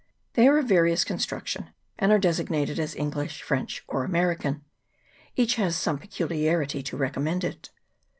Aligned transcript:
They 0.33 0.47
are 0.47 0.57
of 0.57 0.65
various 0.67 1.03
construction, 1.03 1.69
and 1.99 2.11
are 2.11 2.17
designated 2.17 2.79
as 2.79 2.95
English, 2.95 3.43
French, 3.43 3.83
or 3.87 4.03
American: 4.03 4.63
each 5.35 5.57
has 5.57 5.75
some 5.75 5.99
peculiarity 5.99 6.81
to 6.81 6.97
recommend 6.97 7.43
it. 7.43 7.69